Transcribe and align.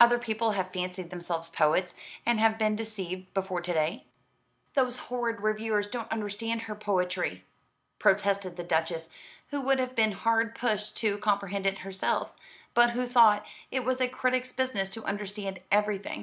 Other 0.00 0.18
people 0.18 0.52
have 0.52 0.72
fancied 0.72 1.10
themselves 1.10 1.50
poets, 1.50 1.92
and 2.24 2.40
have 2.40 2.56
been 2.56 2.74
deceived, 2.74 3.34
before 3.34 3.60
to 3.60 3.72
day." 3.74 4.06
"Those 4.72 4.96
horrid 5.12 5.42
reviewers 5.42 5.88
don't 5.88 6.10
understand 6.10 6.62
her 6.62 6.74
poetry," 6.74 7.44
protested 7.98 8.56
the 8.56 8.64
Duchess, 8.64 9.10
who 9.50 9.60
would 9.60 9.78
have 9.78 9.94
been 9.94 10.12
hard 10.12 10.54
pushed 10.54 10.96
to 11.02 11.18
comprehend 11.18 11.66
it 11.66 11.80
herself, 11.80 12.32
but 12.72 12.92
who 12.92 13.04
thought 13.04 13.44
it 13.70 13.84
was 13.84 14.00
a 14.00 14.08
critic's 14.08 14.52
business 14.52 14.88
to 14.88 15.04
understand 15.04 15.58
everything. 15.70 16.16